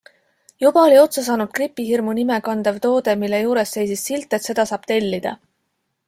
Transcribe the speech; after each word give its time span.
Juba 0.63 0.83
oli 0.87 0.95
otsa 0.99 1.23
saanud 1.25 1.51
Gripihirmu 1.59 2.15
nime 2.19 2.39
kandev 2.47 2.79
toode, 2.85 3.15
mille 3.25 3.41
juures 3.43 3.73
seisis 3.77 4.05
silt, 4.09 4.35
et 4.39 4.49
seda 4.49 4.65
saab 4.71 4.89
tellida. 4.93 5.35